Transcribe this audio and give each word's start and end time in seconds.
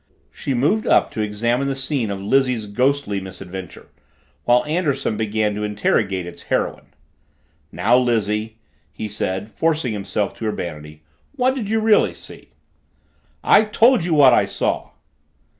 She 0.31 0.55
moved 0.55 0.87
up 0.87 1.11
to 1.11 1.21
examine 1.21 1.67
the 1.67 1.75
scene 1.75 2.09
of 2.09 2.19
Lizzie's 2.19 2.65
ghostly 2.65 3.21
misadventure, 3.21 3.89
while 4.45 4.65
Anderson 4.65 5.15
began 5.15 5.53
to 5.53 5.63
interrogate 5.63 6.25
its 6.25 6.41
heroine. 6.41 6.87
"Now, 7.71 7.99
Lizzie," 7.99 8.57
he 8.91 9.07
said, 9.07 9.47
forcing 9.51 9.93
himself 9.93 10.33
to 10.39 10.47
urbanity, 10.47 11.03
"what 11.35 11.53
did 11.53 11.69
you 11.69 11.79
really 11.79 12.15
see?" 12.15 12.49
"I 13.43 13.63
told 13.65 14.03
you 14.03 14.15
what 14.15 14.33
I 14.33 14.45
saw." 14.47 14.89